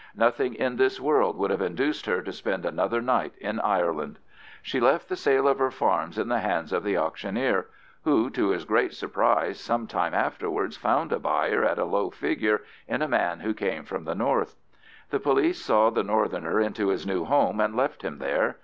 Nothing 0.15 0.55
in 0.55 0.77
this 0.77 0.99
world 0.99 1.37
would 1.37 1.51
have 1.51 1.61
induced 1.61 2.07
her 2.07 2.23
to 2.23 2.33
spend 2.33 2.65
another 2.65 3.01
night 3.03 3.33
in 3.37 3.59
Ireland. 3.59 4.17
She 4.63 4.79
left 4.79 5.07
the 5.09 5.15
sale 5.15 5.47
of 5.47 5.59
her 5.59 5.69
farms 5.69 6.17
in 6.17 6.27
the 6.27 6.39
hands 6.39 6.73
of 6.73 6.83
the 6.83 6.97
auctioneer, 6.97 7.67
who, 8.03 8.31
to 8.31 8.49
his 8.49 8.65
great 8.65 8.93
surprise, 8.95 9.59
some 9.59 9.85
time 9.85 10.15
afterwards 10.15 10.75
found 10.75 11.11
a 11.11 11.19
buyer 11.19 11.63
at 11.63 11.77
a 11.77 11.85
low 11.85 12.09
figure 12.09 12.63
in 12.87 13.03
a 13.03 13.07
man 13.07 13.41
who 13.41 13.53
came 13.53 13.83
from 13.85 14.05
the 14.05 14.15
north. 14.15 14.55
The 15.11 15.19
police 15.19 15.61
saw 15.61 15.91
the 15.91 16.01
northerner 16.01 16.59
into 16.59 16.87
his 16.89 17.05
new 17.05 17.25
home, 17.25 17.59
and 17.59 17.75
left 17.75 18.01
him 18.01 18.17
there. 18.17 18.57